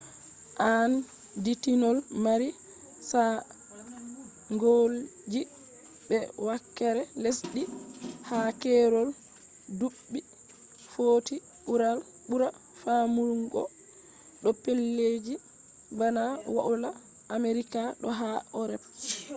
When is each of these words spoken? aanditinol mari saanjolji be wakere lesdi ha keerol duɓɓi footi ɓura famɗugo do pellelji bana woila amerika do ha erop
aanditinol 0.67 1.97
mari 2.23 2.49
saanjolji 3.11 5.41
be 6.07 6.17
wakere 6.47 7.03
lesdi 7.23 7.61
ha 8.29 8.37
keerol 8.61 9.09
duɓɓi 9.79 10.19
footi 10.91 11.35
ɓura 12.29 12.47
famɗugo 12.81 13.63
do 14.43 14.49
pellelji 14.63 15.33
bana 15.99 16.23
woila 16.55 16.89
amerika 17.35 17.81
do 18.01 18.09
ha 18.19 18.29
erop 18.59 18.83